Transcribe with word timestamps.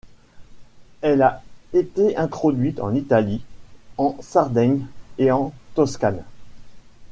Elle 1.03 1.21
a 1.21 1.43
été 1.73 2.17
introduite 2.17 2.79
en 2.79 2.95
Italie, 2.95 3.43
en 3.99 4.17
Sardaigne 4.19 4.87
et 5.19 5.31
en 5.31 5.53
Toscane. 5.75 6.23